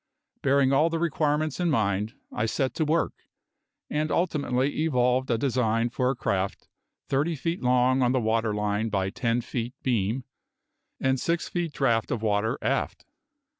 Bearing 0.41 0.73
all 0.73 0.89
the 0.89 0.95
above 0.97 1.03
requirements 1.03 1.59
in 1.59 1.69
mind, 1.69 2.15
I 2.31 2.47
set 2.47 2.73
to 2.73 2.85
work, 2.85 3.13
and 3.87 4.09
ultimately 4.09 4.81
evolved 4.83 5.29
a 5.29 5.37
design 5.37 5.91
for 5.91 6.09
a 6.09 6.15
craft 6.15 6.67
thirty 7.07 7.35
feet 7.35 7.61
long 7.61 8.01
on 8.01 8.11
the 8.11 8.19
water 8.19 8.51
line 8.51 8.89
by 8.89 9.11
ten 9.11 9.41
feet 9.41 9.75
beam, 9.83 10.23
and 10.99 11.19
six 11.19 11.49
feet 11.49 11.73
draught 11.73 12.09
of 12.09 12.23
water 12.23 12.57
aft. 12.63 13.05